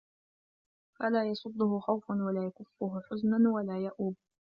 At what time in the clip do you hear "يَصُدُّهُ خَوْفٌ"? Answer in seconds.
1.31-2.09